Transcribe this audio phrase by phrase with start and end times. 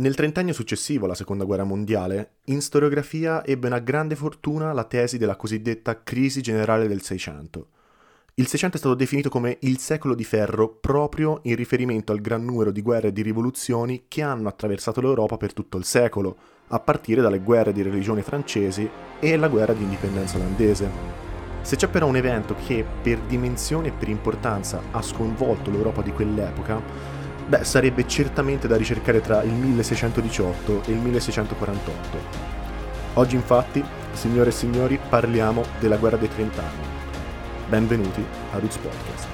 [0.00, 5.18] Nel trentennio successivo alla Seconda Guerra Mondiale, in storiografia ebbe una grande fortuna la tesi
[5.18, 7.66] della cosiddetta crisi generale del Seicento.
[8.36, 12.42] Il Seicento è stato definito come il secolo di ferro proprio in riferimento al gran
[12.42, 16.34] numero di guerre e di rivoluzioni che hanno attraversato l'Europa per tutto il secolo,
[16.68, 18.88] a partire dalle guerre di religione francesi
[19.20, 20.88] e la guerra di indipendenza olandese.
[21.60, 26.10] Se c'è però un evento che per dimensione e per importanza ha sconvolto l'Europa di
[26.10, 26.80] quell'epoca,
[27.50, 32.18] Beh, sarebbe certamente da ricercare tra il 1618 e il 1648.
[33.14, 33.82] Oggi infatti,
[34.12, 36.86] signore e signori, parliamo della guerra dei trent'anni.
[37.68, 39.28] Benvenuti a Roots Podcast.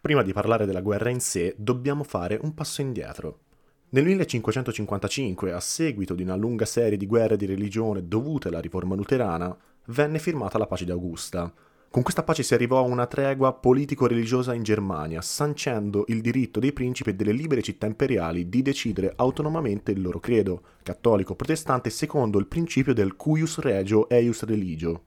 [0.00, 3.42] Prima di parlare della guerra in sé, dobbiamo fare un passo indietro.
[3.90, 8.96] Nel 1555, a seguito di una lunga serie di guerre di religione dovute alla riforma
[8.96, 11.54] luterana, venne firmata la pace di Augusta,
[11.94, 16.72] con questa pace si arrivò a una tregua politico-religiosa in Germania, sancendo il diritto dei
[16.72, 22.40] principi e delle libere città imperiali di decidere autonomamente il loro credo, cattolico protestante, secondo
[22.40, 25.02] il principio del cuius regio eius religio.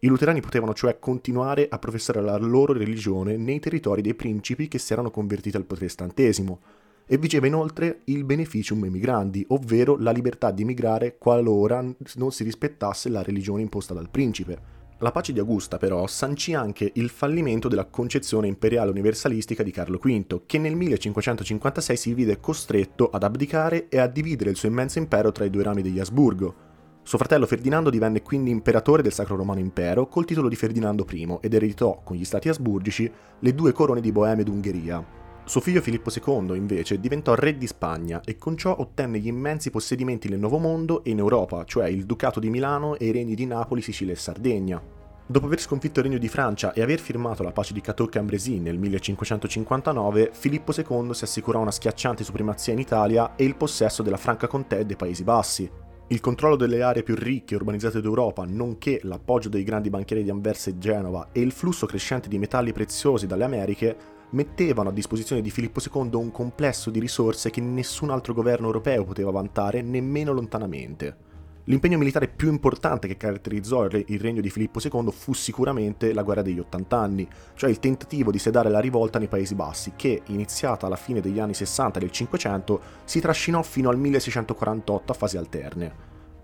[0.00, 4.80] I luterani potevano cioè continuare a professare la loro religione nei territori dei principi che
[4.80, 6.60] si erano convertiti al protestantesimo,
[7.06, 11.80] e vigeva inoltre il beneficium emigrandi, ovvero la libertà di emigrare qualora
[12.16, 14.81] non si rispettasse la religione imposta dal principe.
[15.02, 19.98] La pace di Augusta però sancì anche il fallimento della concezione imperiale universalistica di Carlo
[20.00, 25.00] V, che nel 1556 si vide costretto ad abdicare e a dividere il suo immenso
[25.00, 26.54] impero tra i due rami degli Asburgo.
[27.02, 31.38] Suo fratello Ferdinando divenne quindi imperatore del Sacro Romano Impero col titolo di Ferdinando I
[31.40, 35.21] ed ereditò con gli stati asburgici le due corone di Boemia ed Ungheria.
[35.44, 39.70] Suo figlio Filippo II, invece, diventò re di Spagna e con ciò ottenne gli immensi
[39.70, 43.34] possedimenti nel Nuovo Mondo e in Europa, cioè il Ducato di Milano e i regni
[43.34, 44.80] di Napoli, Sicilia e Sardegna.
[45.26, 48.78] Dopo aver sconfitto il Regno di Francia e aver firmato la pace di Cateau-Cambrésis nel
[48.78, 54.46] 1559, Filippo II si assicurò una schiacciante supremazia in Italia e il possesso della Franca
[54.46, 55.70] Comté dei Paesi Bassi.
[56.08, 60.30] Il controllo delle aree più ricche e urbanizzate d'Europa, nonché l'appoggio dei grandi banchieri di
[60.30, 63.96] Anversa e Genova e il flusso crescente di metalli preziosi dalle Americhe
[64.32, 69.04] mettevano a disposizione di Filippo II un complesso di risorse che nessun altro governo europeo
[69.04, 71.30] poteva vantare nemmeno lontanamente.
[71.66, 76.42] L'impegno militare più importante che caratterizzò il regno di Filippo II fu sicuramente la guerra
[76.42, 80.86] degli 80 anni, cioè il tentativo di sedare la rivolta nei Paesi Bassi, che, iniziata
[80.86, 85.94] alla fine degli anni 60 del 500, si trascinò fino al 1648 a fasi alterne.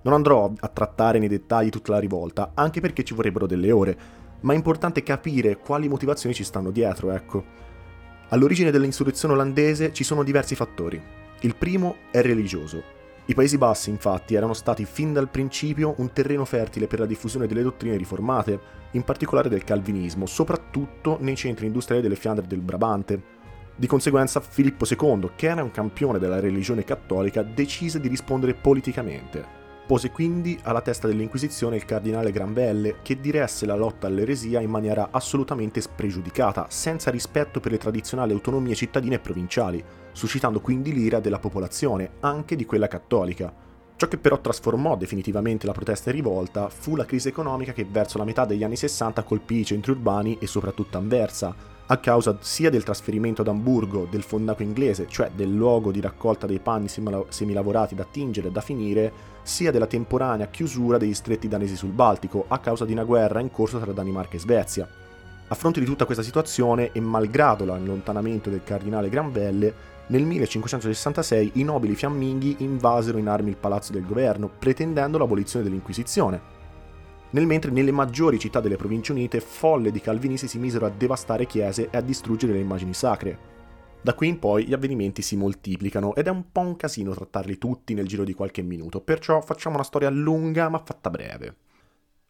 [0.03, 3.99] Non andrò a trattare nei dettagli tutta la rivolta, anche perché ci vorrebbero delle ore,
[4.43, 7.67] ma è importante capire quali motivazioni ci stanno dietro, ecco.
[8.31, 11.01] All'origine dell'insurrezione olandese ci sono diversi fattori.
[11.41, 12.97] Il primo è religioso.
[13.25, 17.47] I Paesi Bassi, infatti, erano stati fin dal principio un terreno fertile per la diffusione
[17.47, 18.61] delle dottrine riformate,
[18.93, 23.23] in particolare del calvinismo, soprattutto nei centri industriali delle Fiandre e del Brabante.
[23.75, 29.58] Di conseguenza, Filippo II, che era un campione della religione cattolica, decise di rispondere politicamente.
[29.89, 35.09] Pose quindi alla testa dell'Inquisizione il cardinale Granvelle, che diresse la lotta all'eresia in maniera
[35.11, 39.83] assolutamente spregiudicata, senza rispetto per le tradizionali autonomie cittadine e provinciali,
[40.13, 43.51] suscitando quindi l'ira della popolazione, anche di quella cattolica.
[43.97, 48.19] Ciò che però trasformò definitivamente la protesta e rivolta fu la crisi economica che verso
[48.19, 52.69] la metà degli anni 60 colpì i centri urbani e soprattutto Anversa, a causa sia
[52.69, 57.95] del trasferimento ad Amburgo del fondaco inglese, cioè del luogo di raccolta dei panni semilavorati
[57.95, 59.13] da tingere e da finire,
[59.49, 63.51] sia della temporanea chiusura degli stretti danesi sul Baltico a causa di una guerra in
[63.51, 64.89] corso tra Danimarca e Svezia.
[65.49, 71.65] A fronte di tutta questa situazione e malgrado l'allontanamento del cardinale Granvelle, nel 1566 i
[71.65, 76.57] nobili fiamminghi invasero in armi il palazzo del governo, pretendendo l'abolizione dell'Inquisizione
[77.31, 81.47] nel mentre nelle maggiori città delle Province Unite folle di calvinisti si misero a devastare
[81.47, 83.57] chiese e a distruggere le immagini sacre.
[84.01, 87.59] Da qui in poi gli avvenimenti si moltiplicano ed è un po' un casino trattarli
[87.59, 91.57] tutti nel giro di qualche minuto, perciò facciamo una storia lunga ma fatta breve.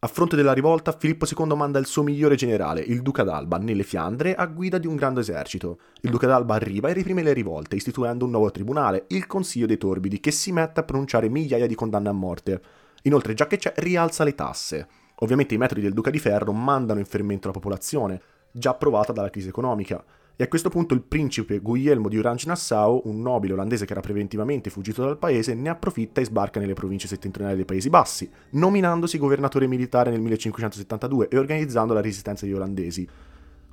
[0.01, 3.83] A fronte della rivolta, Filippo II manda il suo migliore generale, il Duca d'Alba, nelle
[3.83, 5.79] Fiandre a guida di un grande esercito.
[6.01, 9.77] Il Duca d'Alba arriva e reprime le rivolte, istituendo un nuovo tribunale, il Consiglio dei
[9.77, 12.61] Torbidi, che si mette a pronunciare migliaia di condanne a morte.
[13.03, 14.87] Inoltre, già che c'è, rialza le tasse.
[15.15, 18.21] Ovviamente i metodi del Duca di Ferro mandano in fermento la popolazione,
[18.53, 20.01] già provata dalla crisi economica,
[20.41, 24.69] e a questo punto il principe Guglielmo di Orange-Nassau, un nobile olandese che era preventivamente
[24.69, 29.67] fuggito dal paese, ne approfitta e sbarca nelle province settentrionali dei Paesi Bassi, nominandosi governatore
[29.67, 33.05] militare nel 1572 e organizzando la resistenza degli olandesi.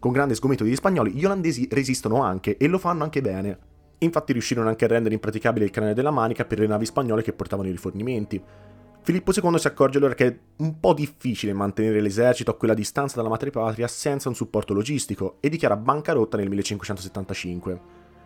[0.01, 3.59] Con grande sgomento degli spagnoli, gli olandesi resistono anche e lo fanno anche bene.
[3.99, 7.33] Infatti riuscirono anche a rendere impraticabile il canale della Manica per le navi spagnole che
[7.33, 8.43] portavano i rifornimenti.
[9.07, 13.15] Filippo II si accorge allora che è un po' difficile mantenere l'esercito a quella distanza
[13.15, 17.81] dalla madrepatria senza un supporto logistico e dichiara bancarotta nel 1575.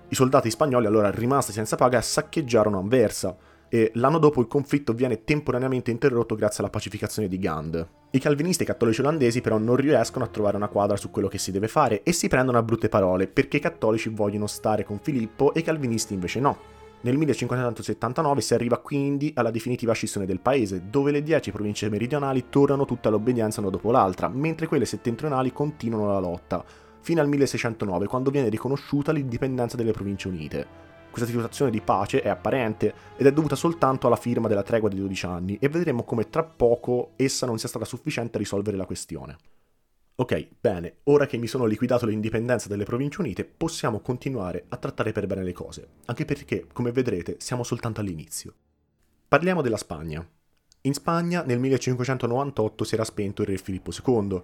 [0.09, 3.37] I soldati spagnoli allora rimasti senza paga saccheggiarono Anversa
[3.69, 7.89] e l'anno dopo il conflitto viene temporaneamente interrotto grazie alla pacificazione di Gand.
[8.13, 11.29] I calvinisti e i cattolici olandesi però non riescono a trovare una quadra su quello
[11.29, 14.85] che si deve fare e si prendono a brutte parole perché i cattolici vogliono stare
[14.85, 16.80] con Filippo e i calvinisti invece no.
[17.03, 22.51] Nel 1579 si arriva quindi alla definitiva scissione del paese, dove le dieci province meridionali
[22.51, 26.63] tornano tutte all'obbedienza una dopo l'altra, mentre quelle settentrionali continuano la lotta,
[27.01, 30.67] fino al 1609, quando viene riconosciuta l'indipendenza delle province unite.
[31.11, 34.99] Questa situazione di pace è apparente ed è dovuta soltanto alla firma della tregua di
[34.99, 38.85] 12 anni e vedremo come tra poco essa non sia stata sufficiente a risolvere la
[38.85, 39.39] questione.
[40.21, 45.13] Ok, bene, ora che mi sono liquidato l'indipendenza delle Province Unite, possiamo continuare a trattare
[45.13, 48.53] per bene le cose, anche perché, come vedrete, siamo soltanto all'inizio.
[49.27, 50.23] Parliamo della Spagna.
[50.83, 54.43] In Spagna nel 1598 si era spento il re Filippo II.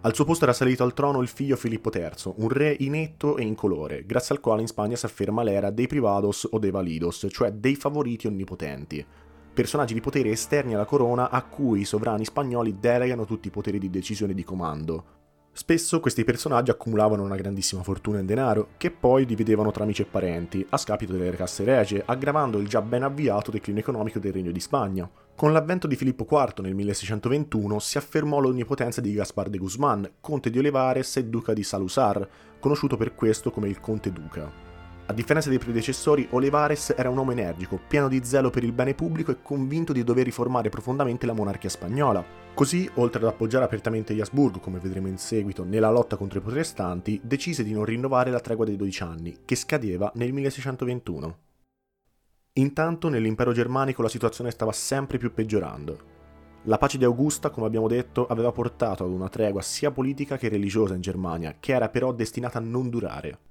[0.00, 3.42] Al suo posto era salito al trono il figlio Filippo III, un re inetto e
[3.42, 7.52] incolore, grazie al quale in Spagna si afferma l'era dei privados o dei validos, cioè
[7.52, 9.04] dei favoriti onnipotenti,
[9.52, 13.78] personaggi di potere esterni alla corona a cui i sovrani spagnoli delegano tutti i poteri
[13.78, 15.17] di decisione e di comando,
[15.58, 20.04] Spesso questi personaggi accumulavano una grandissima fortuna in denaro, che poi dividevano tra amici e
[20.04, 24.52] parenti, a scapito delle casse regie, aggravando il già ben avviato declino economico del Regno
[24.52, 25.10] di Spagna.
[25.34, 30.48] Con l'avvento di Filippo IV nel 1621 si affermò l'onnipotenza di Gaspar de Guzmán, conte
[30.48, 32.28] di Olivares e duca di Salusar,
[32.60, 34.67] conosciuto per questo come il conte duca.
[35.10, 38.92] A differenza dei predecessori, Olivares era un uomo energico, pieno di zelo per il bene
[38.92, 42.22] pubblico e convinto di dover riformare profondamente la monarchia spagnola.
[42.52, 46.42] Così, oltre ad appoggiare apertamente gli Asburgo, come vedremo in seguito, nella lotta contro i
[46.42, 51.38] protestanti, decise di non rinnovare la tregua dei 12 anni, che scadeva nel 1621.
[52.52, 56.16] Intanto nell'impero germanico la situazione stava sempre più peggiorando.
[56.64, 60.50] La pace di Augusta, come abbiamo detto, aveva portato ad una tregua sia politica che
[60.50, 63.47] religiosa in Germania, che era però destinata a non durare.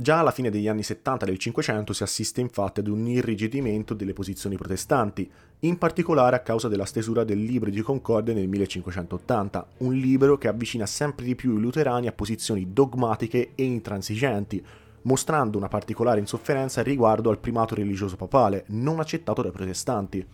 [0.00, 4.14] Già alla fine degli anni 70 del Cinquecento si assiste infatti ad un irrigidimento delle
[4.14, 9.92] posizioni protestanti, in particolare a causa della stesura del Libro di Concordia nel 1580, un
[9.92, 14.64] libro che avvicina sempre di più i luterani a posizioni dogmatiche e intransigenti,
[15.02, 20.26] mostrando una particolare insofferenza riguardo al primato religioso papale, non accettato dai protestanti.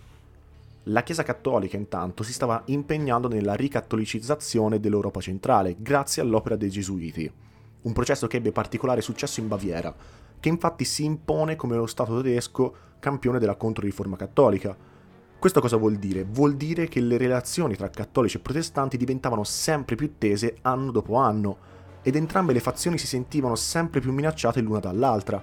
[0.84, 7.32] La Chiesa cattolica intanto si stava impegnando nella ricattolicizzazione dell'Europa centrale, grazie all'opera dei Gesuiti
[7.86, 9.94] un processo che ebbe particolare successo in Baviera,
[10.40, 14.76] che infatti si impone come lo Stato tedesco campione della Controriforma cattolica.
[15.38, 16.24] Questo cosa vuol dire?
[16.24, 21.14] Vuol dire che le relazioni tra cattolici e protestanti diventavano sempre più tese anno dopo
[21.14, 25.42] anno, ed entrambe le fazioni si sentivano sempre più minacciate l'una dall'altra.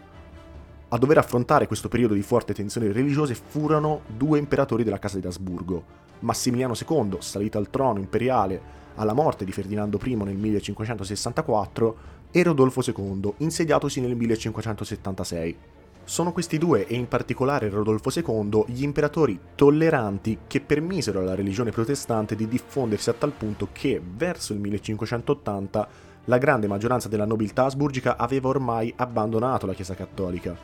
[0.89, 5.27] A dover affrontare questo periodo di forte tensione religiose furono due imperatori della casa di
[5.27, 11.97] Asburgo, Massimiliano II, salito al trono imperiale alla morte di Ferdinando I nel 1564,
[12.35, 15.55] e Rodolfo II, insediatosi nel 1576.
[16.03, 21.69] Sono questi due, e in particolare Rodolfo II, gli imperatori tolleranti che permisero alla religione
[21.69, 25.87] protestante di diffondersi a tal punto che, verso il 1580,
[26.25, 30.57] la grande maggioranza della nobiltà asburgica aveva ormai abbandonato la Chiesa cattolica.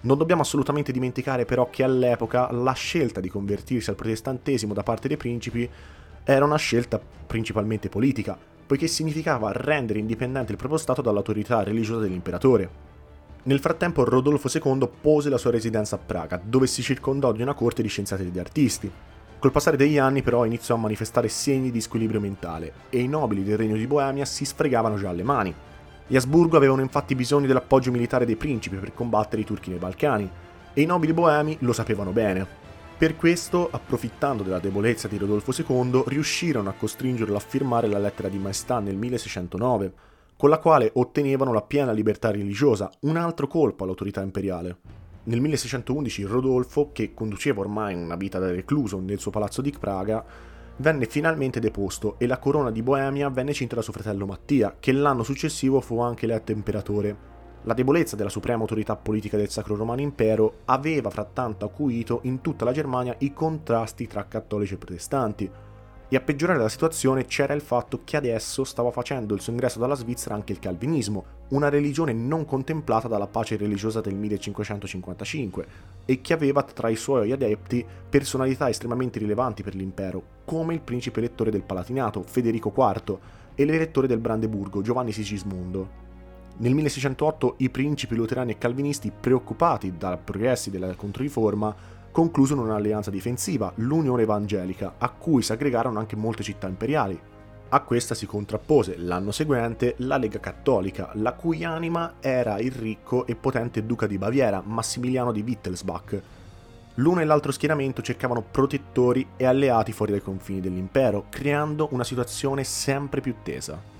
[0.00, 5.06] Non dobbiamo assolutamente dimenticare però che all'epoca la scelta di convertirsi al protestantesimo da parte
[5.06, 5.70] dei principi
[6.24, 12.92] era una scelta principalmente politica, poiché significava rendere indipendente il proprio Stato dall'autorità religiosa dell'imperatore.
[13.44, 17.54] Nel frattempo Rodolfo II pose la sua residenza a Praga, dove si circondò di una
[17.54, 18.90] corte di scienziati e di artisti.
[19.38, 23.44] Col passare degli anni però iniziò a manifestare segni di squilibrio mentale e i nobili
[23.44, 25.54] del regno di Boemia si sfregavano già le mani.
[26.06, 30.30] Gli Asburgo avevano infatti bisogno dell'appoggio militare dei principi per combattere i turchi nei Balcani
[30.74, 32.63] e i nobili boemi lo sapevano bene.
[32.96, 38.28] Per questo, approfittando della debolezza di Rodolfo II, riuscirono a costringerlo a firmare la lettera
[38.28, 39.92] di maestà nel 1609,
[40.36, 44.76] con la quale ottenevano la piena libertà religiosa, un altro colpo all'autorità imperiale.
[45.24, 50.24] Nel 1611 Rodolfo, che conduceva ormai una vita da recluso nel suo palazzo di Praga,
[50.76, 54.92] venne finalmente deposto e la corona di Boemia venne cinta da suo fratello Mattia, che
[54.92, 57.32] l'anno successivo fu anche eletto imperatore
[57.64, 62.64] la debolezza della suprema autorità politica del Sacro Romano Impero aveva frattanto acuito in tutta
[62.64, 65.50] la Germania i contrasti tra cattolici e protestanti,
[66.06, 69.78] e a peggiorare la situazione c'era il fatto che adesso stava facendo il suo ingresso
[69.78, 75.66] dalla Svizzera anche il calvinismo, una religione non contemplata dalla pace religiosa del 1555
[76.04, 81.20] e che aveva tra i suoi adepti personalità estremamente rilevanti per l'impero, come il principe
[81.20, 83.18] elettore del Palatinato, Federico IV,
[83.54, 86.03] e l'elettore del Brandeburgo, Giovanni Sigismondo.
[86.56, 91.74] Nel 1608 i principi luterani e calvinisti, preoccupati dai progressi della Controriforma,
[92.12, 97.20] conclusero un'alleanza difensiva, l'Unione Evangelica, a cui si aggregarono anche molte città imperiali.
[97.70, 103.26] A questa si contrappose l'anno seguente la Lega Cattolica, la cui anima era il ricco
[103.26, 106.22] e potente duca di Baviera, Massimiliano di Wittelsbach.
[106.98, 112.62] L'uno e l'altro schieramento cercavano protettori e alleati fuori dai confini dell'impero, creando una situazione
[112.62, 113.93] sempre più tesa.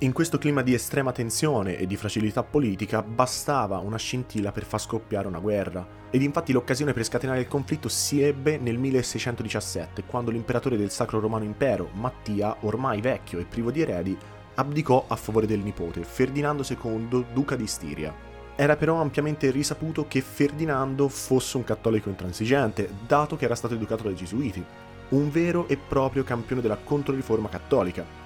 [0.00, 4.78] In questo clima di estrema tensione e di fragilità politica bastava una scintilla per far
[4.78, 10.30] scoppiare una guerra, ed infatti l'occasione per scatenare il conflitto si ebbe nel 1617, quando
[10.30, 14.14] l'imperatore del Sacro Romano Impero, Mattia, ormai vecchio e privo di eredi,
[14.56, 18.14] abdicò a favore del nipote, Ferdinando II, duca di Stiria.
[18.54, 24.02] Era però ampiamente risaputo che Ferdinando fosse un cattolico intransigente, dato che era stato educato
[24.02, 24.62] dai gesuiti,
[25.08, 28.25] un vero e proprio campione della controriforma cattolica,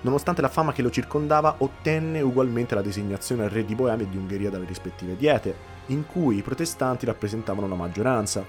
[0.00, 4.08] Nonostante la fama che lo circondava, ottenne ugualmente la designazione a re di Boemia e
[4.08, 5.54] di Ungheria dalle rispettive diete,
[5.86, 8.46] in cui i protestanti rappresentavano la maggioranza.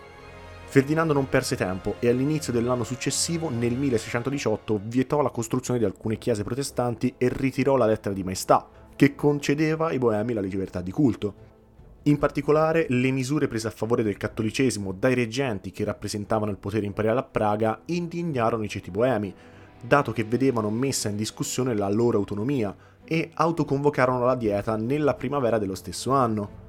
[0.65, 6.19] Ferdinando non perse tempo e all'inizio dell'anno successivo, nel 1618, vietò la costruzione di alcune
[6.19, 10.91] chiese protestanti e ritirò la lettera di maestà, che concedeva ai boemi la libertà di
[10.91, 11.47] culto.
[12.03, 16.85] In particolare, le misure prese a favore del cattolicesimo dai reggenti che rappresentavano il potere
[16.85, 19.33] imperiale a Praga indignarono i ceti boemi,
[19.81, 25.57] dato che vedevano messa in discussione la loro autonomia e autoconvocarono la dieta nella primavera
[25.57, 26.67] dello stesso anno.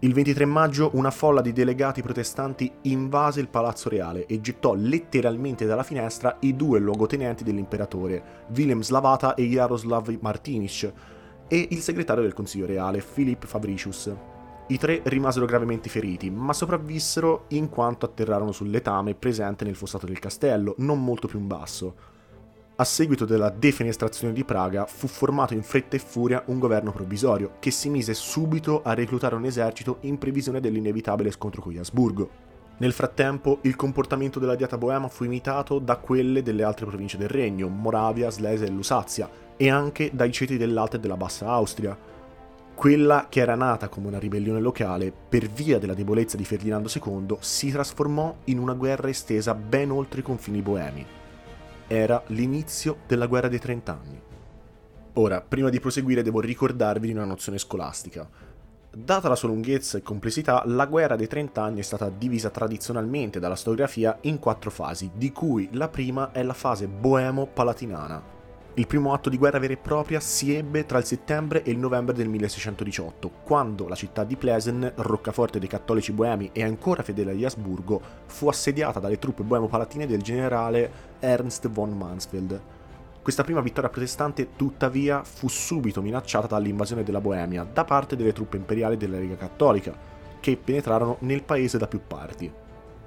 [0.00, 5.64] Il 23 maggio una folla di delegati protestanti invase il palazzo reale e gettò letteralmente
[5.64, 8.22] dalla finestra i due luogotenenti dell'imperatore,
[8.54, 10.92] Willem Slavata e Jaroslav Martinic,
[11.48, 14.14] e il segretario del consiglio reale, Philip Fabricius.
[14.66, 20.06] I tre rimasero gravemente feriti, ma sopravvissero in quanto atterrarono sul letame presente nel fossato
[20.06, 21.94] del castello, non molto più in basso.
[22.76, 27.52] A seguito della defenestrazione di Praga fu formato in fretta e furia un governo provvisorio
[27.60, 32.28] che si mise subito a reclutare un esercito in previsione dell'inevitabile scontro con gli Asburgo.
[32.78, 37.28] Nel frattempo il comportamento della Dieta Boema fu imitato da quelle delle altre province del
[37.28, 41.96] regno, Moravia, Slesia e Lusazia, e anche dai ceti dell'Alta e della Bassa Austria.
[42.74, 47.36] Quella che era nata come una ribellione locale, per via della debolezza di Ferdinando II,
[47.38, 51.06] si trasformò in una guerra estesa ben oltre i confini boemi
[51.94, 54.20] era l'inizio della guerra dei trent'anni.
[55.14, 58.28] Ora, prima di proseguire devo ricordarvi di una nozione scolastica.
[58.96, 63.56] Data la sua lunghezza e complessità, la guerra dei trent'anni è stata divisa tradizionalmente dalla
[63.56, 68.22] storiografia in quattro fasi, di cui la prima è la fase boemo-palatinana,
[68.76, 71.78] il primo atto di guerra vera e propria si ebbe tra il settembre e il
[71.78, 77.30] novembre del 1618, quando la città di Plesen, roccaforte dei cattolici boemi e ancora fedele
[77.30, 80.90] agli Asburgo, fu assediata dalle truppe boemo-palatine del generale
[81.20, 82.60] Ernst von Mansfeld.
[83.22, 88.56] Questa prima vittoria protestante, tuttavia, fu subito minacciata dall'invasione della Boemia da parte delle truppe
[88.56, 89.96] imperiali della Lega Cattolica,
[90.40, 92.62] che penetrarono nel paese da più parti.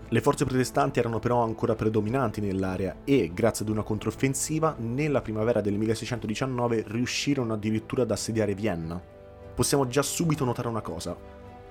[0.10, 5.60] Le forze protestanti erano però ancora predominanti nell'area e, grazie ad una controffensiva, nella primavera
[5.60, 9.02] del 1619 riuscirono addirittura ad assediare Vienna.
[9.54, 11.14] Possiamo già subito notare una cosa.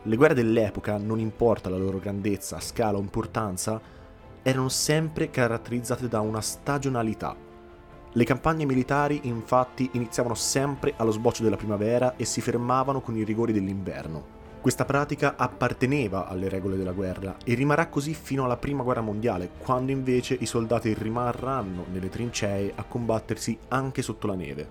[0.02, 3.81] Le guerre dell'epoca, non importa la loro grandezza, scala o importanza,
[4.43, 7.35] erano sempre caratterizzate da una stagionalità.
[8.12, 13.25] Le campagne militari infatti iniziavano sempre allo sboccio della primavera e si fermavano con i
[13.25, 14.36] rigori dell'inverno.
[14.66, 19.50] Questa pratica apparteneva alle regole della guerra e rimarrà così fino alla Prima Guerra Mondiale,
[19.58, 24.68] quando invece i soldati rimarranno nelle trincee a combattersi anche sotto la neve.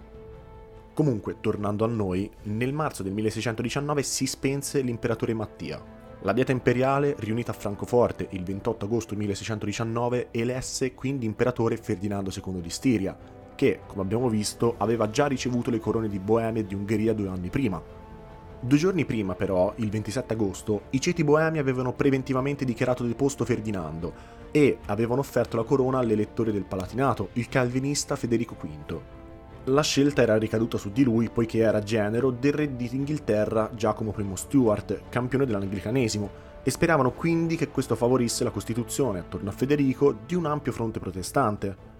[0.93, 5.81] Comunque, tornando a noi, nel marzo del 1619 si spense l'imperatore Mattia.
[6.23, 12.59] La dieta imperiale, riunita a Francoforte il 28 agosto 1619, elesse quindi imperatore Ferdinando II
[12.59, 13.17] di Stiria,
[13.55, 17.29] che, come abbiamo visto, aveva già ricevuto le corone di Boemia e di Ungheria due
[17.29, 18.03] anni prima,
[18.59, 24.13] Due giorni prima, però, il 27 agosto, i ceti boemi avevano preventivamente dichiarato deposto Ferdinando
[24.51, 28.99] e avevano offerto la corona all'elettore del Palatinato, il calvinista Federico V.
[29.65, 34.25] La scelta era ricaduta su di lui poiché era genero del re d'Inghilterra Giacomo I
[34.35, 36.29] Stuart, campione dell'anglicanesimo,
[36.63, 40.99] e speravano quindi che questo favorisse la costituzione attorno a Federico di un ampio fronte
[40.99, 41.93] protestante.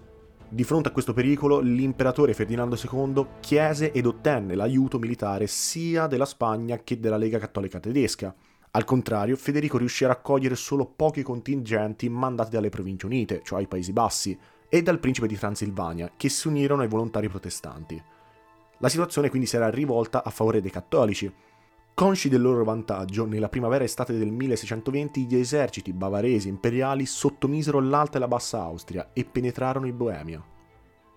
[0.56, 6.24] Di fronte a questo pericolo, l'imperatore Ferdinando II chiese ed ottenne l'aiuto militare sia della
[6.24, 8.34] Spagna che della Lega Cattolica Tedesca.
[8.70, 13.66] Al contrario, Federico riuscì a raccogliere solo pochi contingenti mandati dalle Province Unite, cioè ai
[13.66, 14.38] Paesi Bassi,
[14.70, 18.02] e dal principe di Transilvania, che si unirono ai volontari protestanti.
[18.78, 21.30] La situazione quindi si era rivolta a favore dei cattolici.
[21.96, 28.20] Consci del loro vantaggio, nella primavera-estate del 1620 gli eserciti bavaresi imperiali sottomisero l'Alta e
[28.20, 30.44] la Bassa Austria e penetrarono in Boemia.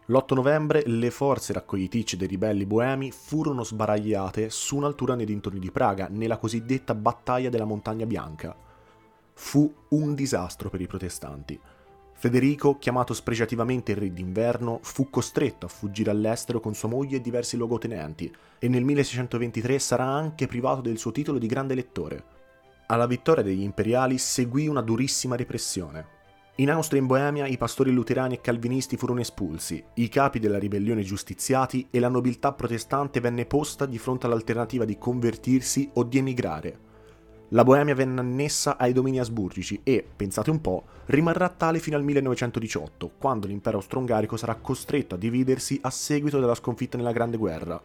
[0.05, 5.69] L'8 novembre le forze raccogliticce dei ribelli boemi furono sbaragliate su un'altura nei dintorni di
[5.69, 8.55] Praga, nella cosiddetta Battaglia della Montagna Bianca.
[9.33, 11.59] fu un disastro per i protestanti.
[12.19, 17.21] Federico, chiamato spregiativamente il re d'inverno, fu costretto a fuggire all'estero con sua moglie e
[17.21, 22.21] diversi luogotenenti e nel 1623 sarà anche privato del suo titolo di grande elettori.
[22.87, 26.17] Alla vittoria degli imperiali seguì una durissima repressione.
[26.55, 30.59] In Austria e in Boemia i pastori luterani e calvinisti furono espulsi, i capi della
[30.59, 36.17] ribellione giustiziati e la nobiltà protestante venne posta di fronte all'alternativa di convertirsi o di
[36.17, 36.88] emigrare.
[37.53, 42.03] La Boemia venne annessa ai domini asburgici e, pensate un po', rimarrà tale fino al
[42.03, 47.81] 1918, quando l'impero austro-ungarico sarà costretto a dividersi a seguito della sconfitta nella Grande Guerra.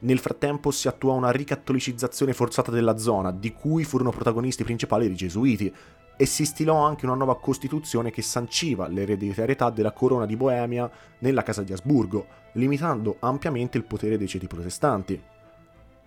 [0.00, 5.14] Nel frattempo si attuò una ricattolicizzazione forzata della zona, di cui furono protagonisti principali i
[5.14, 5.70] gesuiti,
[6.16, 11.42] e si stilò anche una nuova costituzione che sanciva l'ereditarietà della corona di Boemia nella
[11.42, 15.20] casa di Asburgo, limitando ampiamente il potere dei ceti protestanti.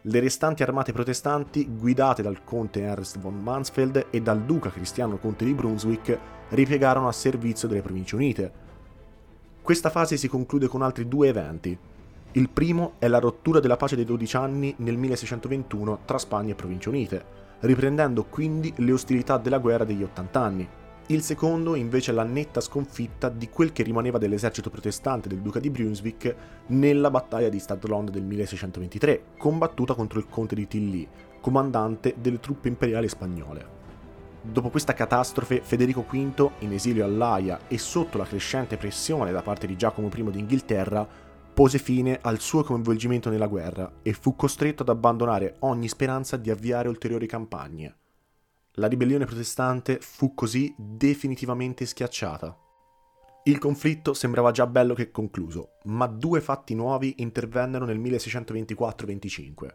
[0.06, 5.46] Le restanti armate protestanti, guidate dal conte Ernst von Mansfeld e dal duca cristiano conte
[5.46, 6.18] di Brunswick,
[6.50, 8.52] ripiegarono a servizio delle Province Unite.
[9.62, 11.78] Questa fase si conclude con altri due eventi.
[12.32, 16.56] Il primo è la rottura della pace dei 12 anni nel 1621 tra Spagna e
[16.56, 17.26] Province Unite,
[17.60, 20.68] riprendendo quindi le ostilità della guerra degli 80 anni.
[21.12, 25.70] Il secondo invece la netta sconfitta di quel che rimaneva dell'esercito protestante del duca di
[25.70, 26.34] Brunswick
[26.68, 31.06] nella battaglia di Stadlond del 1623, combattuta contro il conte di Tilly,
[31.42, 33.80] comandante delle truppe imperiali spagnole.
[34.42, 39.68] Dopo questa catastrofe, Federico V, in esilio all'Aia e sotto la crescente pressione da parte
[39.68, 41.06] di Giacomo I d'Inghilterra,
[41.54, 46.50] pose fine al suo coinvolgimento nella guerra e fu costretto ad abbandonare ogni speranza di
[46.50, 47.96] avviare ulteriori campagne.
[48.76, 52.58] La ribellione protestante fu così definitivamente schiacciata.
[53.44, 59.68] Il conflitto sembrava già bello che concluso, ma due fatti nuovi intervennero nel 1624-25.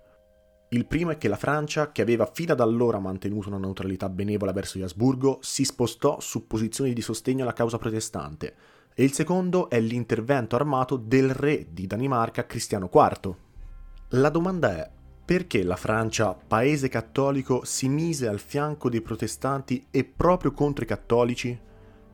[0.71, 4.53] Il primo è che la Francia, che aveva fino ad allora mantenuto una neutralità benevola
[4.53, 8.55] verso gli Asburgo, si spostò su posizioni di sostegno alla causa protestante,
[8.95, 13.35] e il secondo è l'intervento armato del re di Danimarca Cristiano IV.
[14.11, 14.91] La domanda è
[15.26, 20.86] perché la Francia, paese cattolico, si mise al fianco dei protestanti e proprio contro i
[20.86, 21.58] cattolici?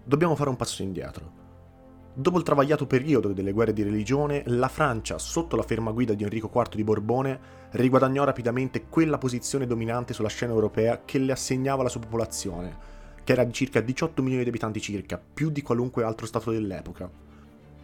[0.03, 1.41] Dobbiamo fare un passo indietro.
[2.15, 6.23] Dopo il travagliato periodo delle guerre di religione, la Francia, sotto la ferma guida di
[6.23, 7.41] Enrico IV di Borbone,
[7.73, 12.77] riguadagnò rapidamente quella posizione dominante sulla scena europea che le assegnava la sua popolazione,
[13.23, 17.11] che era di circa 18 milioni di abitanti circa, più di qualunque altro stato dell'epoca.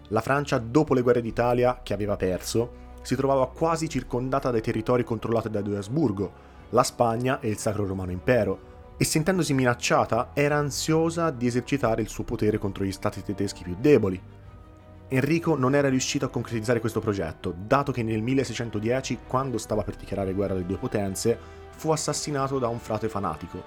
[0.08, 5.02] La Francia, dopo le guerre d'Italia, che aveva perso, si trovava quasi circondata dai territori
[5.02, 6.30] controllati da Duisburgo,
[6.68, 12.08] la Spagna e il Sacro Romano Impero, e sentendosi minacciata era ansiosa di esercitare il
[12.08, 14.20] suo potere contro gli stati tedeschi più deboli.
[15.08, 19.96] Enrico non era riuscito a concretizzare questo progetto, dato che nel 1610, quando stava per
[19.96, 21.38] dichiarare guerra alle due potenze,
[21.70, 23.64] fu assassinato da un frate fanatico,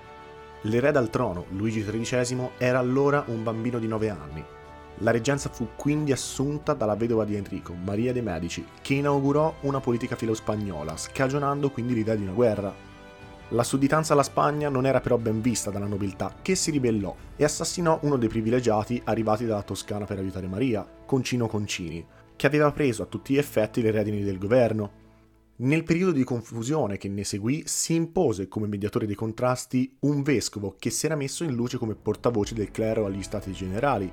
[0.66, 4.46] L'erede al trono, Luigi XIII, era allora un bambino di 9 anni.
[5.02, 9.80] La reggenza fu quindi assunta dalla vedova di Enrico, Maria de' Medici, che inaugurò una
[9.80, 12.72] politica filo-spagnola, scagionando quindi l'idea di una guerra.
[13.50, 17.44] La sudditanza alla Spagna non era però ben vista dalla nobiltà, che si ribellò e
[17.44, 23.02] assassinò uno dei privilegiati arrivati dalla Toscana per aiutare Maria, Concino Concini, che aveva preso
[23.02, 25.00] a tutti gli effetti le redini del governo,
[25.62, 30.76] nel periodo di confusione che ne seguì si impose come mediatore dei contrasti un vescovo
[30.78, 34.12] che si era messo in luce come portavoce del clero agli stati generali.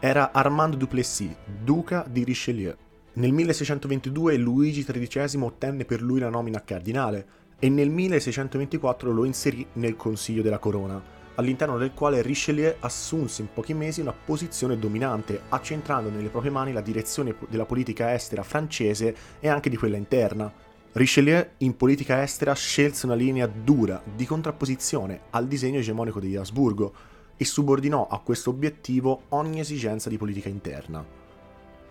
[0.00, 1.34] Era Armand Duplessis,
[1.64, 2.72] duca di Richelieu.
[3.14, 7.26] Nel 1622 Luigi XIII ottenne per lui la nomina a cardinale
[7.58, 11.02] e nel 1624 lo inserì nel Consiglio della Corona,
[11.34, 16.72] all'interno del quale Richelieu assunse in pochi mesi una posizione dominante, accentrando nelle proprie mani
[16.72, 20.52] la direzione della politica estera francese e anche di quella interna.
[20.92, 27.16] Richelieu in politica estera scelse una linea dura di contrapposizione al disegno egemonico di Asburgo
[27.38, 31.02] e subordinò a questo obiettivo ogni esigenza di politica interna.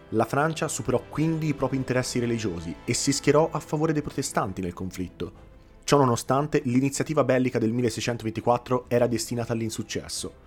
[0.09, 4.61] La Francia superò quindi i propri interessi religiosi e si schierò a favore dei protestanti
[4.61, 5.45] nel conflitto.
[5.83, 10.45] Ciò nonostante, l'iniziativa bellica del 1624 era destinata all'insuccesso.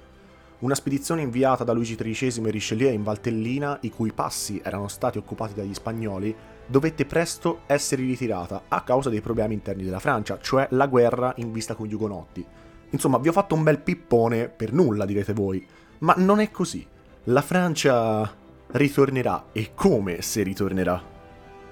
[0.60, 5.16] Una spedizione inviata da Luigi XIII e Richelieu in Valtellina, i cui passi erano stati
[5.16, 6.34] occupati dagli spagnoli,
[6.66, 11.52] dovette presto essere ritirata a causa dei problemi interni della Francia, cioè la guerra in
[11.52, 12.46] vista con gli ugonotti.
[12.90, 15.64] Insomma, vi ho fatto un bel pippone per nulla, direte voi,
[15.98, 16.86] ma non è così.
[17.24, 18.32] La Francia
[18.72, 21.18] ritornerà e come se ritornerà?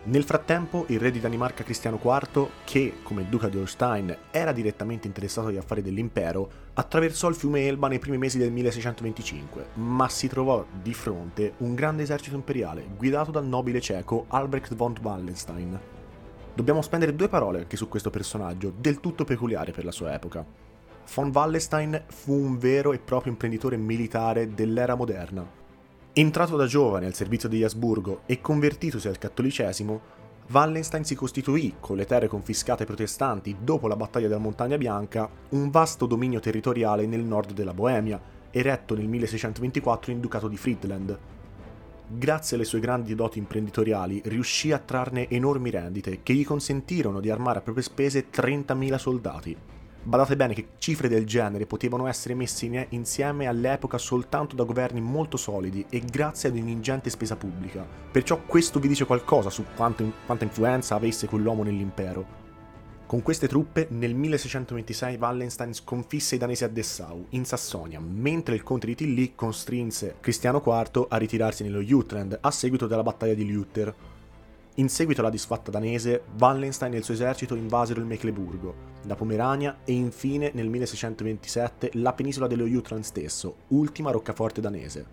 [0.05, 5.07] Nel frattempo, il re di Danimarca Cristiano IV, che, come duca di Holstein, era direttamente
[5.07, 10.29] interessato agli affari dell'impero, attraversò il fiume Elba nei primi mesi del 1625, ma si
[10.29, 15.79] trovò di fronte un grande esercito imperiale guidato dal nobile ceco Albrecht von Wallenstein.
[16.55, 20.68] Dobbiamo spendere due parole anche su questo personaggio, del tutto peculiare per la sua epoca.
[21.15, 25.47] Von Wallenstein fu un vero e proprio imprenditore militare dell'era moderna.
[26.13, 30.17] Entrato da giovane al servizio degli Asburgo e convertitosi al cattolicesimo,
[30.51, 35.29] Wallenstein si costituì, con le terre confiscate ai protestanti dopo la battaglia della Montagna Bianca,
[35.51, 41.19] un vasto dominio territoriale nel nord della Boemia, eretto nel 1624 in Ducato di Friedland.
[42.11, 47.31] Grazie alle sue grandi doti imprenditoriali riuscì a trarne enormi rendite che gli consentirono di
[47.31, 49.57] armare a proprie spese 30.000 soldati.
[50.03, 55.37] Badate bene che cifre del genere potevano essere messe insieme all'epoca soltanto da governi molto
[55.37, 57.87] solidi e grazie ad un'ingente spesa pubblica.
[58.11, 62.47] Perciò questo vi dice qualcosa su quanto, quanta influenza avesse quell'uomo nell'impero.
[63.09, 68.63] Con queste truppe nel 1626 Wallenstein sconfisse i danesi a Dessau, in Sassonia, mentre il
[68.63, 73.51] conte di Tilly costrinse Cristiano IV a ritirarsi nello Jutland a seguito della battaglia di
[73.51, 73.95] Luther.
[74.79, 78.75] In seguito alla disfatta danese, Wallenstein e il suo esercito invasero il Mecleburgo,
[79.07, 85.05] la Pomerania e infine nel 1627 la penisola dello Jutland stesso, ultima roccaforte danese.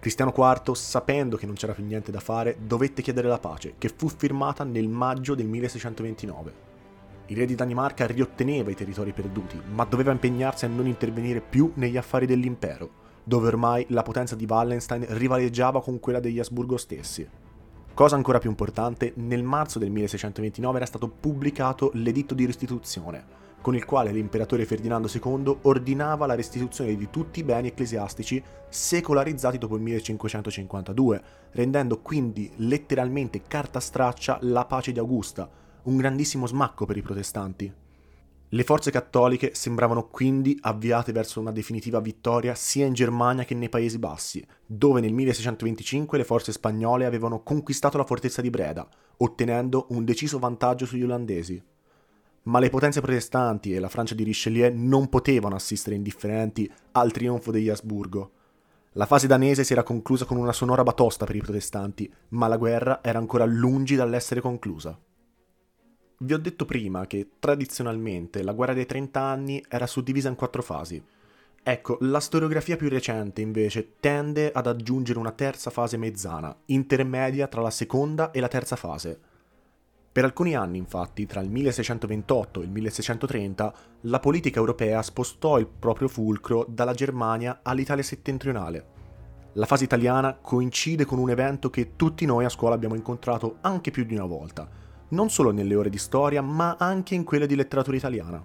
[0.00, 3.88] Cristiano IV, sapendo che non c'era più niente da fare, dovette chiedere la pace, che
[3.88, 6.52] fu firmata nel maggio del 1629.
[7.26, 11.70] Il re di Danimarca riotteneva i territori perduti, ma doveva impegnarsi a non intervenire più
[11.74, 12.90] negli affari dell'impero,
[13.22, 17.37] dove ormai la potenza di Wallenstein rivaleggiava con quella degli Asburgo stessi.
[17.98, 23.24] Cosa ancora più importante, nel marzo del 1629 era stato pubblicato l'editto di restituzione,
[23.60, 29.58] con il quale l'imperatore Ferdinando II ordinava la restituzione di tutti i beni ecclesiastici secolarizzati
[29.58, 35.50] dopo il 1552, rendendo quindi letteralmente carta straccia la pace di Augusta,
[35.82, 37.87] un grandissimo smacco per i protestanti.
[38.52, 43.68] Le forze cattoliche sembravano quindi avviate verso una definitiva vittoria sia in Germania che nei
[43.68, 49.88] Paesi Bassi, dove nel 1625 le forze spagnole avevano conquistato la fortezza di Breda, ottenendo
[49.90, 51.62] un deciso vantaggio sugli olandesi.
[52.44, 57.50] Ma le potenze protestanti e la Francia di Richelieu non potevano assistere indifferenti al trionfo
[57.50, 58.30] degli Asburgo.
[58.92, 62.56] La fase danese si era conclusa con una sonora batosta per i protestanti, ma la
[62.56, 64.98] guerra era ancora lungi dall'essere conclusa.
[66.20, 70.62] Vi ho detto prima che tradizionalmente la guerra dei 30 anni era suddivisa in quattro
[70.62, 71.00] fasi.
[71.62, 77.60] Ecco, la storiografia più recente invece tende ad aggiungere una terza fase mezzana, intermedia tra
[77.60, 79.16] la seconda e la terza fase.
[80.10, 85.68] Per alcuni anni, infatti, tra il 1628 e il 1630, la politica europea spostò il
[85.68, 88.86] proprio fulcro dalla Germania all'Italia settentrionale.
[89.52, 93.92] La fase italiana coincide con un evento che tutti noi a scuola abbiamo incontrato anche
[93.92, 97.54] più di una volta, non solo nelle ore di storia, ma anche in quelle di
[97.54, 98.44] letteratura italiana.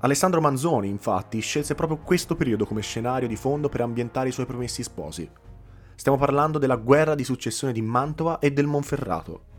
[0.00, 4.46] Alessandro Manzoni, infatti, scelse proprio questo periodo come scenario di fondo per ambientare i suoi
[4.46, 5.30] promessi sposi.
[5.94, 9.50] Stiamo parlando della guerra di successione di Mantova e del Monferrato.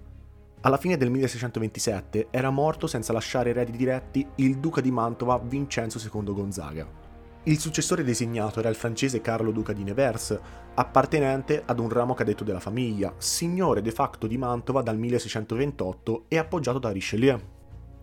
[0.62, 6.00] Alla fine del 1627 era morto senza lasciare eredi diretti il duca di Mantova Vincenzo
[6.00, 7.03] II Gonzaga.
[7.46, 10.40] Il successore designato era il francese Carlo Duca di Nevers,
[10.76, 16.38] appartenente ad un ramo cadetto della famiglia, signore de facto di Mantova dal 1628 e
[16.38, 17.38] appoggiato da Richelieu.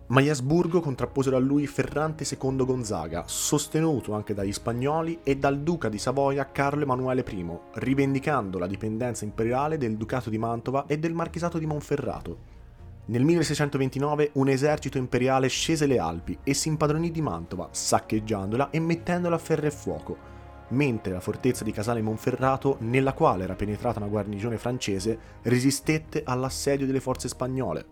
[0.09, 5.61] Ma gli Asburgo contrapposero a lui Ferrante II Gonzaga, sostenuto anche dagli spagnoli e dal
[5.61, 10.99] duca di Savoia Carlo Emanuele I, rivendicando la dipendenza imperiale del ducato di Mantova e
[10.99, 12.50] del marchesato di Monferrato,
[13.05, 18.79] nel 1629 un esercito imperiale scese le Alpi e si impadronì di Mantova, saccheggiandola e
[18.79, 20.17] mettendola a ferro e fuoco,
[20.69, 26.85] mentre la fortezza di Casale Monferrato, nella quale era penetrata una guarnigione francese, resistette all'assedio
[26.85, 27.85] delle forze spagnole.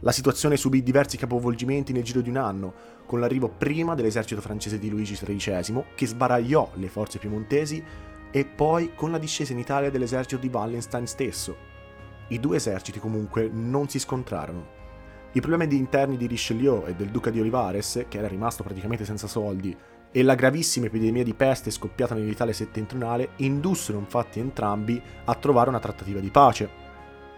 [0.00, 2.74] La situazione subì diversi capovolgimenti nel giro di un anno,
[3.06, 7.82] con l'arrivo prima dell'esercito francese di Luigi XIII, che sbaragliò le forze piemontesi,
[8.30, 11.74] e poi con la discesa in Italia dell'esercito di Wallenstein stesso,
[12.28, 14.74] i due eserciti comunque non si scontrarono.
[15.32, 19.26] I problemi interni di Richelieu e del duca di Olivares, che era rimasto praticamente senza
[19.26, 19.76] soldi,
[20.10, 25.78] e la gravissima epidemia di peste scoppiata nell'Italia settentrionale indussero infatti entrambi a trovare una
[25.78, 26.84] trattativa di pace.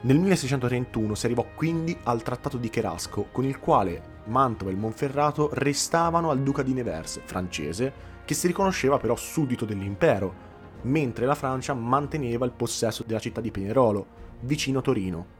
[0.02, 4.78] Nel 1631 si arrivò quindi al Trattato di Cherasco, con il quale Mantova e il
[4.78, 7.92] Monferrato restavano al duca di Nevers, francese,
[8.24, 10.46] che si riconosceva però suddito dell'impero,
[10.82, 14.06] mentre la Francia manteneva il possesso della città di Pinerolo,
[14.40, 15.36] vicino Torino.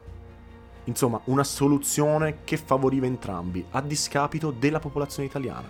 [0.85, 5.69] Insomma, una soluzione che favoriva entrambi, a discapito della popolazione italiana.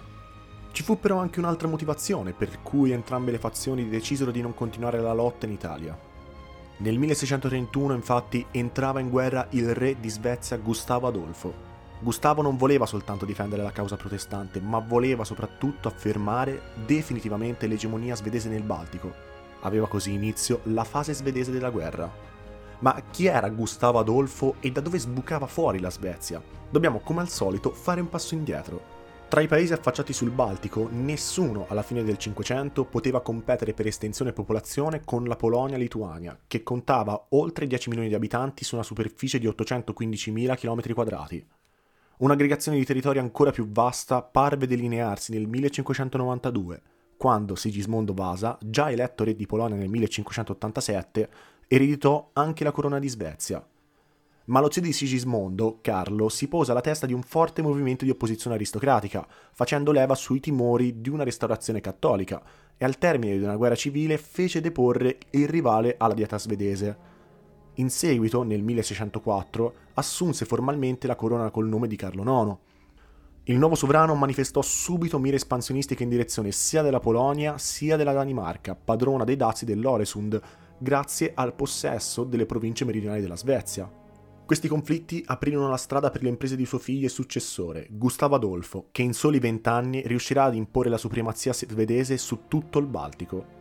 [0.71, 5.01] Ci fu però anche un'altra motivazione per cui entrambe le fazioni decisero di non continuare
[5.01, 5.99] la lotta in Italia.
[6.81, 11.67] Nel 1631 infatti entrava in guerra il re di Svezia Gustavo Adolfo.
[11.99, 18.49] Gustavo non voleva soltanto difendere la causa protestante, ma voleva soprattutto affermare definitivamente l'egemonia svedese
[18.49, 19.13] nel Baltico.
[19.63, 22.09] Aveva così inizio la fase svedese della guerra.
[22.81, 26.41] Ma chi era Gustavo Adolfo e da dove sbucava fuori la Svezia?
[26.71, 28.97] Dobbiamo come al solito fare un passo indietro.
[29.29, 34.31] Tra i paesi affacciati sul Baltico, nessuno alla fine del Cinquecento poteva competere per estensione
[34.31, 39.39] e popolazione con la Polonia-Lituania, che contava oltre 10 milioni di abitanti su una superficie
[39.39, 41.45] di 815.000 km2.
[42.19, 46.83] Un'aggregazione di territorio ancora più vasta parve delinearsi nel 1592,
[47.19, 51.29] quando Sigismondo Vasa, già eletto re di Polonia nel 1587,
[51.69, 53.65] ereditò anche la corona di Svezia,
[54.49, 58.11] ma lo zio di Sigismondo, Carlo, si posa alla testa di un forte movimento di
[58.11, 62.43] opposizione aristocratica, facendo leva sui timori di una restaurazione cattolica,
[62.79, 66.97] e al termine di una guerra civile fece deporre il rivale alla dieta svedese.
[67.75, 72.57] In seguito, nel 1604, assunse formalmente la corona col nome di Carlo IX.
[73.45, 78.75] Il nuovo sovrano manifestò subito mire espansionistiche in direzione sia della Polonia sia della Danimarca,
[78.75, 80.41] padrona dei dazi dell'Oresund,
[80.79, 83.91] grazie al possesso delle province meridionali della Svezia.
[84.49, 88.87] Questi conflitti aprirono la strada per le imprese di suo figlio e successore, Gustavo Adolfo,
[88.93, 93.57] che in soli vent'anni riuscirà ad imporre la supremazia svedese su tutto il Baltico.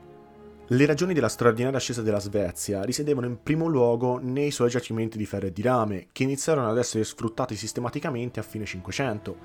[0.70, 5.26] Le ragioni della straordinaria ascesa della Svezia risiedevano in primo luogo nei suoi giacimenti di
[5.26, 9.38] ferro e di rame, che iniziarono ad essere sfruttati sistematicamente a fine Cinquecento,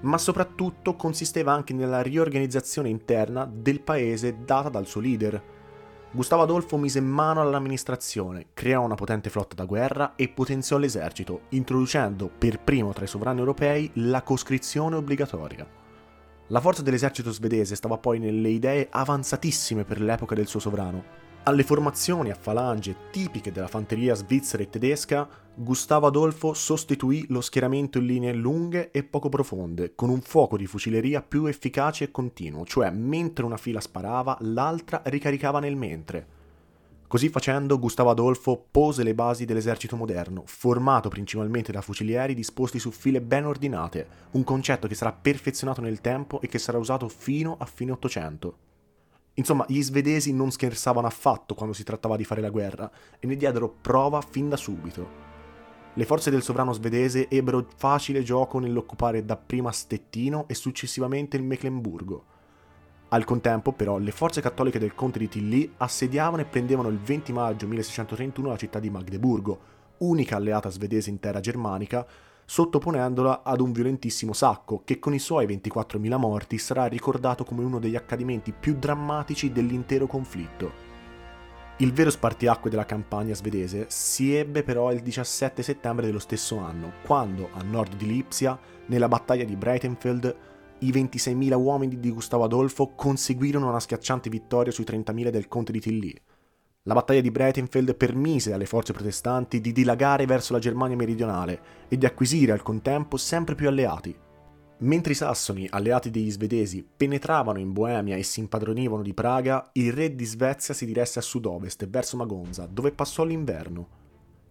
[0.00, 5.42] ma soprattutto consisteva anche nella riorganizzazione interna del paese data dal suo leader,
[6.12, 12.28] Gustavo Adolfo mise mano all'amministrazione, creò una potente flotta da guerra e potenziò l'esercito, introducendo
[12.36, 15.64] per primo tra i sovrani europei la coscrizione obbligatoria.
[16.48, 21.04] La forza dell'esercito svedese stava poi nelle idee avanzatissime per l'epoca del suo sovrano,
[21.44, 27.98] alle formazioni a falange tipiche della fanteria svizzera e tedesca, Gustavo Adolfo sostituì lo schieramento
[27.98, 32.64] in linee lunghe e poco profonde, con un fuoco di fucileria più efficace e continuo,
[32.66, 36.38] cioè mentre una fila sparava, l'altra ricaricava nel mentre.
[37.06, 42.90] Così facendo, Gustavo Adolfo pose le basi dell'esercito moderno, formato principalmente da fucilieri disposti su
[42.90, 47.56] file ben ordinate, un concetto che sarà perfezionato nel tempo e che sarà usato fino
[47.58, 48.69] a fine Ottocento.
[49.40, 53.36] Insomma, gli svedesi non scherzavano affatto quando si trattava di fare la guerra e ne
[53.36, 55.28] diedero prova fin da subito.
[55.94, 62.24] Le forze del sovrano svedese ebbero facile gioco nell'occupare dapprima Stettino e successivamente il Mecklenburgo.
[63.08, 67.32] Al contempo, però, le forze cattoliche del conte di Tilly assediavano e prendevano il 20
[67.32, 69.60] maggio 1631 la città di Magdeburgo,
[69.98, 72.06] unica alleata svedese in terra germanica,
[72.50, 77.78] sottoponendola ad un violentissimo sacco che con i suoi 24.000 morti sarà ricordato come uno
[77.78, 80.72] degli accadimenti più drammatici dell'intero conflitto.
[81.76, 86.94] Il vero spartiacque della campagna svedese si ebbe però il 17 settembre dello stesso anno,
[87.04, 90.36] quando a nord di Lipsia, nella battaglia di Breitenfeld,
[90.80, 95.78] i 26.000 uomini di Gustavo Adolfo conseguirono una schiacciante vittoria sui 30.000 del conte di
[95.78, 96.20] Tilly,
[96.90, 101.96] la battaglia di Breitenfeld permise alle forze protestanti di dilagare verso la Germania meridionale e
[101.96, 104.12] di acquisire al contempo sempre più alleati.
[104.78, 109.92] Mentre i sassoni, alleati degli svedesi, penetravano in Boemia e si impadronivano di Praga, il
[109.92, 113.88] re di Svezia si diresse a sud-ovest, verso Magonza, dove passò l'inverno.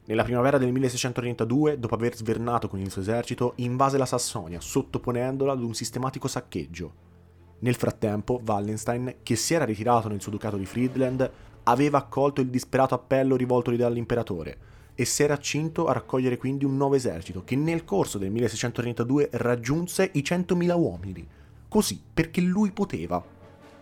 [0.05, 5.51] Nella primavera del 1632, dopo aver svernato con il suo esercito, invase la Sassonia, sottoponendola
[5.51, 6.93] ad un sistematico saccheggio.
[7.59, 11.29] Nel frattempo, Wallenstein, che si era ritirato nel suo ducato di Friedland,
[11.69, 14.57] aveva accolto il disperato appello rivoltogli dall'imperatore
[14.95, 19.29] e si era accinto a raccogliere quindi un nuovo esercito che nel corso del 1632
[19.33, 21.27] raggiunse i 100.000 uomini.
[21.69, 23.23] Così, perché lui poteva.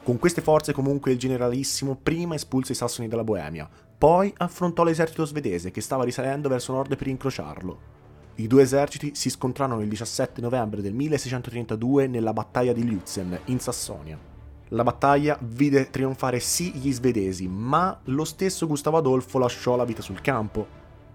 [0.04, 5.26] Con queste forze comunque il generalissimo prima espulse i sassoni dalla Boemia, poi affrontò l'esercito
[5.26, 7.96] svedese che stava risalendo verso nord per incrociarlo.
[8.36, 13.60] I due eserciti si scontrarono il 17 novembre del 1632 nella battaglia di Lützen, in
[13.60, 14.37] Sassonia.
[14.72, 20.02] La battaglia vide trionfare sì gli svedesi, ma lo stesso Gustavo Adolfo lasciò la vita
[20.02, 20.68] sul campo.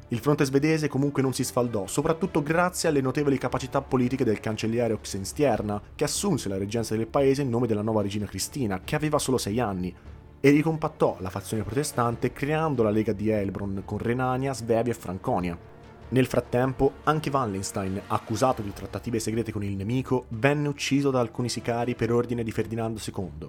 [0.08, 4.94] Il fronte svedese comunque non si sfaldò, soprattutto grazie alle notevoli capacità politiche del cancelliere
[4.94, 9.18] Oxenstierna, che assunse la reggenza del paese in nome della nuova regina Cristina, che aveva
[9.18, 9.94] solo sei anni,
[10.40, 15.71] e ricompattò la fazione protestante creando la Lega di Heilbronn con Renania, Svevia e Franconia.
[16.12, 21.48] Nel frattempo, anche Wallenstein, accusato di trattative segrete con il nemico, venne ucciso da alcuni
[21.48, 23.48] sicari per ordine di Ferdinando II.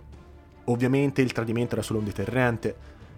[0.65, 2.73] Ovviamente il tradimento era solo un deterrente.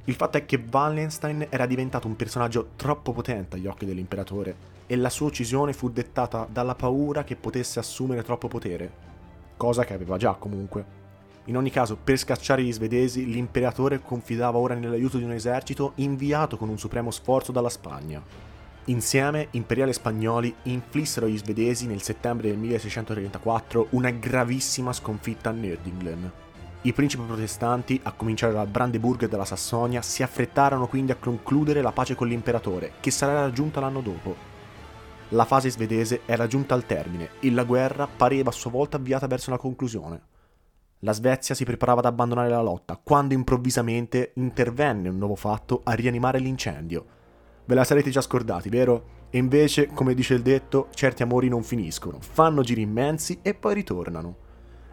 [0.06, 4.56] Il fatto è che Wallenstein era diventato un personaggio troppo potente agli occhi dell'imperatore
[4.88, 8.92] e la sua uccisione fu dettata dalla paura che potesse assumere troppo potere,
[9.58, 11.04] cosa che aveva già comunque.
[11.46, 16.58] In ogni caso, per scacciare gli svedesi, l'imperatore confidava ora nell'aiuto di un esercito inviato
[16.58, 18.55] con un supremo sforzo dalla Spagna.
[18.88, 26.32] Insieme, imperiali spagnoli inflissero agli svedesi nel settembre del 1634 una gravissima sconfitta a Nördingen.
[26.82, 31.82] I principi protestanti, a cominciare dal Brandeburg e dalla Sassonia, si affrettarono quindi a concludere
[31.82, 34.36] la pace con l'imperatore, che sarà raggiunta l'anno dopo.
[35.30, 39.26] La fase svedese era giunta al termine e la guerra pareva a sua volta avviata
[39.26, 40.22] verso la conclusione.
[41.00, 45.94] La Svezia si preparava ad abbandonare la lotta quando improvvisamente intervenne un nuovo fatto a
[45.94, 47.15] rianimare l'incendio.
[47.66, 49.14] Ve la sarete già scordati, vero?
[49.32, 53.74] E invece, come dice il detto, certi amori non finiscono, fanno giri immensi e poi
[53.74, 54.44] ritornano.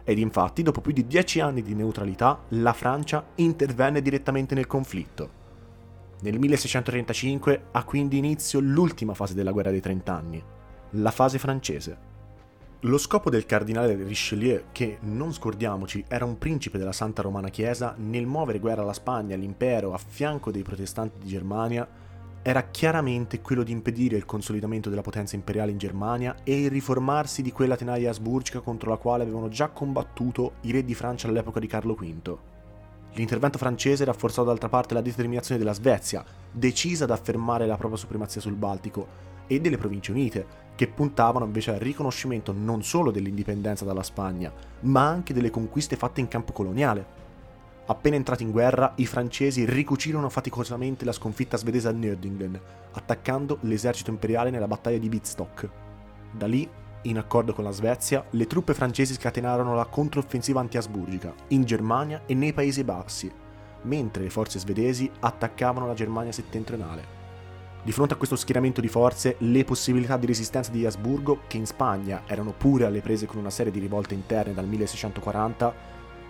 [0.03, 5.41] Ed infatti, dopo più di dieci anni di neutralità, la Francia intervenne direttamente nel conflitto.
[6.21, 10.43] Nel 1635 ha quindi inizio l'ultima fase della guerra dei trent'anni,
[10.91, 12.11] la fase francese.
[12.81, 17.93] Lo scopo del cardinale Richelieu, che non scordiamoci era un principe della Santa Romana Chiesa,
[17.97, 21.87] nel muovere guerra alla Spagna, all'impero, a fianco dei protestanti di Germania,
[22.45, 27.41] era chiaramente quello di impedire il consolidamento della potenza imperiale in Germania e il riformarsi
[27.41, 31.61] di quella tenaglia asburgica contro la quale avevano già combattuto i re di Francia all'epoca
[31.61, 32.37] di Carlo V.
[33.13, 38.41] L'intervento francese rafforzò d'altra parte la determinazione della Svezia, decisa ad affermare la propria supremazia
[38.41, 44.03] sul Baltico, e delle Province Unite, che puntavano invece al riconoscimento non solo dell'indipendenza dalla
[44.03, 44.51] Spagna,
[44.81, 47.21] ma anche delle conquiste fatte in campo coloniale.
[47.85, 52.57] Appena entrati in guerra, i francesi ricucirono faticosamente la sconfitta svedese a Nördingen,
[52.93, 55.69] attaccando l'esercito imperiale nella battaglia di Wittstock.
[56.31, 56.69] Da lì,
[57.03, 62.33] in accordo con la Svezia, le truppe francesi scatenarono la controffensiva anti-asburgica in Germania e
[62.33, 63.29] nei Paesi Bassi,
[63.81, 67.21] mentre le forze svedesi attaccavano la Germania settentrionale.
[67.83, 71.65] Di fronte a questo schieramento di forze, le possibilità di resistenza di Asburgo, che in
[71.65, 75.73] Spagna erano pure alle prese con una serie di rivolte interne dal 1640,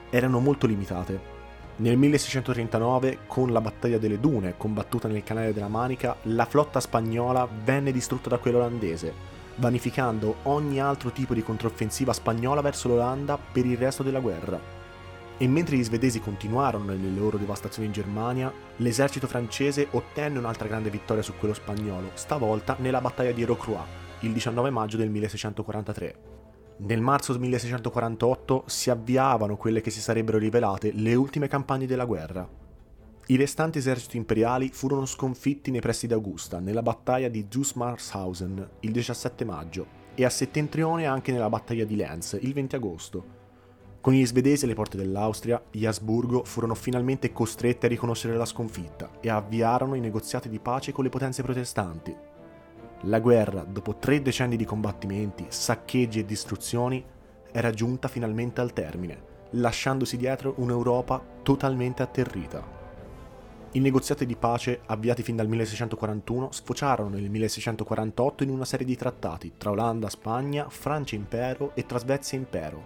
[0.09, 1.32] erano molto limitate.
[1.75, 7.47] Nel 1639, con la battaglia delle Dune, combattuta nel canale della Manica, la flotta spagnola
[7.63, 9.11] venne distrutta da quella olandese,
[9.55, 14.59] vanificando ogni altro tipo di controffensiva spagnola verso l'Olanda per il resto della guerra.
[15.35, 20.91] E mentre gli svedesi continuarono nelle loro devastazioni in Germania, l'esercito francese ottenne un'altra grande
[20.91, 23.81] vittoria su quello spagnolo, stavolta nella battaglia di Rocroi,
[24.19, 26.32] il 19 maggio del 1643.
[26.75, 32.47] Nel marzo 1648 si avviavano quelle che si sarebbero rivelate le ultime campagne della guerra.
[33.27, 38.91] I restanti eserciti imperiali furono sconfitti nei pressi di Augusta, nella battaglia di Zusmarshausen il
[38.91, 43.41] 17 maggio e a settentrione anche nella battaglia di Lenz il 20 agosto.
[44.01, 49.11] Con gli svedesi alle porte dell'Austria, gli Asburgo furono finalmente costretti a riconoscere la sconfitta
[49.21, 52.13] e avviarono i negoziati di pace con le potenze protestanti,
[53.03, 57.03] la guerra, dopo tre decenni di combattimenti, saccheggi e distruzioni,
[57.51, 62.81] era giunta finalmente al termine, lasciandosi dietro un'Europa totalmente atterrita.
[63.75, 68.95] I negoziati di pace, avviati fin dal 1641, sfociarono nel 1648 in una serie di
[68.95, 72.81] trattati tra Olanda, Spagna, Francia Impero e tra Svezia Impero,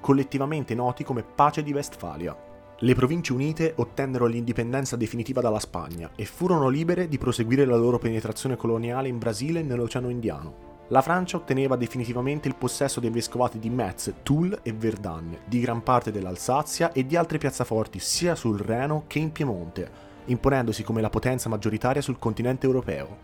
[0.00, 2.51] collettivamente noti come Pace di Westfalia.
[2.82, 7.96] Le Province Unite ottennero l'indipendenza definitiva dalla Spagna e furono libere di proseguire la loro
[8.00, 10.70] penetrazione coloniale in Brasile e nell'Oceano Indiano.
[10.88, 15.84] La Francia otteneva definitivamente il possesso dei vescovati di Metz, Toul e Verdun, di gran
[15.84, 19.88] parte dell'Alsazia e di altre piazzaforti sia sul Reno che in Piemonte,
[20.24, 23.16] imponendosi come la potenza maggioritaria sul continente europeo.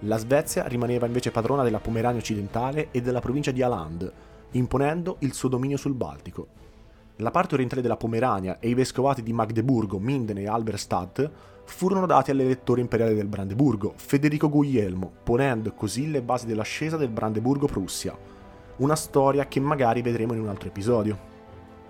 [0.00, 4.12] La Svezia rimaneva invece padrona della Pomerania occidentale e della provincia di Aland,
[4.50, 6.68] imponendo il suo dominio sul Baltico.
[7.20, 11.30] La parte orientale della Pomerania e i vescovati di Magdeburgo, Minden e Alberstadt
[11.64, 18.16] furono dati all'elettore imperiale del Brandeburgo, Federico Guglielmo, ponendo così le basi dell'ascesa del Brandeburgo-Prussia.
[18.78, 21.28] Una storia che magari vedremo in un altro episodio.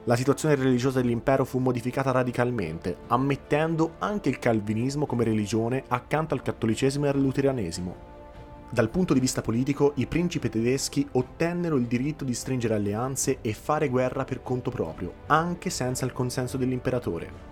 [0.04, 6.42] La situazione religiosa dell'impero fu modificata radicalmente, ammettendo anche il calvinismo come religione accanto al
[6.42, 8.09] cattolicesimo e al luteranesimo,
[8.72, 13.52] dal punto di vista politico, i principi tedeschi ottennero il diritto di stringere alleanze e
[13.52, 17.48] fare guerra per conto proprio, anche senza il consenso dell'imperatore.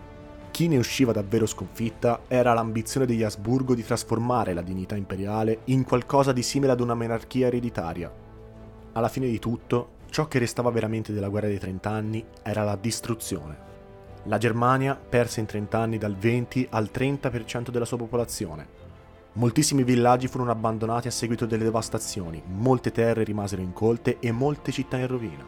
[0.52, 5.84] Chi ne usciva davvero sconfitta era l'ambizione degli Asburgo di trasformare la dignità imperiale in
[5.84, 8.12] qualcosa di simile ad una monarchia ereditaria.
[8.92, 13.66] Alla fine di tutto, ciò che restava veramente della guerra dei trent'anni era la distruzione.
[14.24, 18.77] La Germania perse in 30 anni dal 20 al 30% della sua popolazione,
[19.38, 24.96] Moltissimi villaggi furono abbandonati a seguito delle devastazioni, molte terre rimasero incolte e molte città
[24.96, 25.46] in rovina.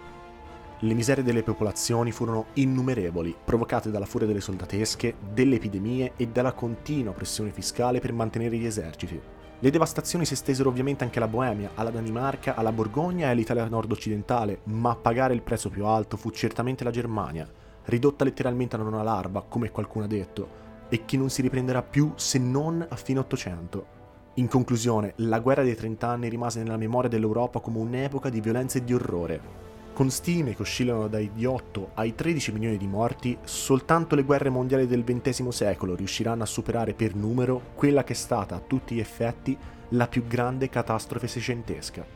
[0.78, 6.52] Le miserie delle popolazioni furono innumerevoli, provocate dalla furia delle soldatesche, delle epidemie e dalla
[6.52, 9.20] continua pressione fiscale per mantenere gli eserciti.
[9.58, 14.60] Le devastazioni si estesero ovviamente anche alla Boemia, alla Danimarca, alla Borgogna e all'Italia nord-occidentale,
[14.66, 17.50] ma a pagare il prezzo più alto fu certamente la Germania,
[17.86, 22.12] ridotta letteralmente a una larva, come qualcuno ha detto, e che non si riprenderà più
[22.16, 23.98] se non a fine Ottocento.
[24.34, 28.84] In conclusione, la guerra dei trent'anni rimase nella memoria dell'Europa come un'epoca di violenza e
[28.84, 34.22] di orrore, Con stime che oscillano dai 8 ai 13 milioni di morti, soltanto le
[34.22, 38.62] guerre mondiali del XX secolo riusciranno a superare per numero quella che è stata a
[38.66, 39.56] tutti gli effetti
[39.90, 42.06] la più grande catastrofe seicentesca.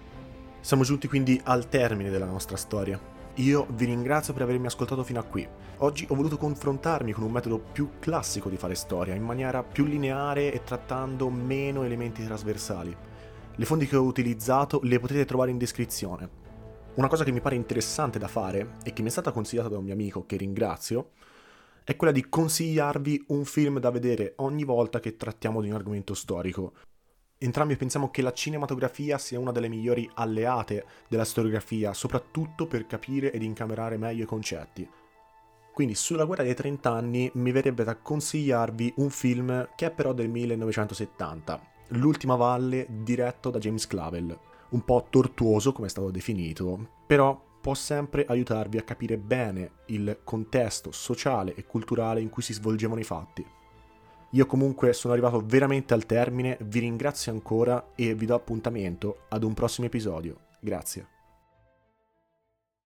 [0.60, 3.13] Siamo giunti quindi al termine della nostra storia.
[3.38, 5.44] Io vi ringrazio per avermi ascoltato fino a qui.
[5.78, 9.86] Oggi ho voluto confrontarmi con un metodo più classico di fare storia, in maniera più
[9.86, 12.96] lineare e trattando meno elementi trasversali.
[13.56, 16.42] Le fonti che ho utilizzato le potete trovare in descrizione.
[16.94, 19.78] Una cosa che mi pare interessante da fare e che mi è stata consigliata da
[19.78, 21.10] un mio amico che ringrazio
[21.82, 26.14] è quella di consigliarvi un film da vedere ogni volta che trattiamo di un argomento
[26.14, 26.72] storico.
[27.38, 33.32] Entrambi pensiamo che la cinematografia sia una delle migliori alleate della storiografia, soprattutto per capire
[33.32, 34.88] ed incamerare meglio i concetti.
[35.72, 40.12] Quindi sulla guerra dei 30 anni mi verrebbe da consigliarvi un film che è però
[40.12, 44.36] del 1970, L'ultima valle diretto da James Clavel.
[44.70, 50.20] Un po' tortuoso come è stato definito, però può sempre aiutarvi a capire bene il
[50.24, 53.46] contesto sociale e culturale in cui si svolgevano i fatti.
[54.34, 59.44] Io comunque sono arrivato veramente al termine, vi ringrazio ancora e vi do appuntamento ad
[59.44, 60.38] un prossimo episodio.
[60.58, 61.13] Grazie.